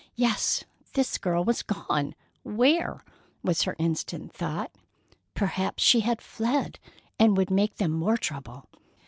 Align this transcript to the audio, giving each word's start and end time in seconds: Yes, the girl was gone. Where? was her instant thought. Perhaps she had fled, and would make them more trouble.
Yes, 0.15 0.63
the 0.93 1.17
girl 1.21 1.43
was 1.45 1.61
gone. 1.61 2.15
Where? 2.41 3.05
was 3.43 3.61
her 3.61 3.75
instant 3.77 4.33
thought. 4.33 4.71
Perhaps 5.35 5.83
she 5.83 5.99
had 5.99 6.23
fled, 6.23 6.79
and 7.19 7.37
would 7.37 7.51
make 7.51 7.75
them 7.75 7.91
more 7.91 8.17
trouble. 8.17 8.67